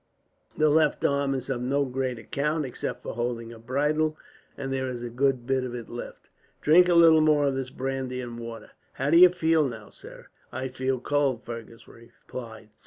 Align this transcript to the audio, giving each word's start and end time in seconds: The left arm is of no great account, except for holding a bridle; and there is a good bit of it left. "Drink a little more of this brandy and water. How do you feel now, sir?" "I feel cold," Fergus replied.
The 0.57 0.69
left 0.69 1.05
arm 1.05 1.35
is 1.35 1.47
of 1.47 1.61
no 1.61 1.85
great 1.85 2.17
account, 2.17 2.65
except 2.65 3.03
for 3.03 3.13
holding 3.13 3.53
a 3.53 3.59
bridle; 3.59 4.17
and 4.57 4.73
there 4.73 4.89
is 4.89 5.03
a 5.03 5.11
good 5.11 5.45
bit 5.45 5.63
of 5.63 5.75
it 5.75 5.89
left. 5.91 6.27
"Drink 6.59 6.89
a 6.89 6.95
little 6.95 7.21
more 7.21 7.45
of 7.45 7.53
this 7.53 7.69
brandy 7.69 8.19
and 8.19 8.39
water. 8.39 8.71
How 8.93 9.11
do 9.11 9.17
you 9.19 9.29
feel 9.29 9.67
now, 9.67 9.89
sir?" 9.91 10.29
"I 10.51 10.69
feel 10.69 10.99
cold," 10.99 11.45
Fergus 11.45 11.87
replied. 11.87 12.69